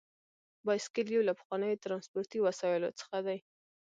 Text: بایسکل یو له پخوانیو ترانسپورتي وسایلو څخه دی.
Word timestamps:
بایسکل 0.65 1.07
یو 1.11 1.27
له 1.29 1.33
پخوانیو 1.39 1.81
ترانسپورتي 1.83 2.37
وسایلو 2.41 2.89
څخه 2.99 3.17
دی. 3.27 3.37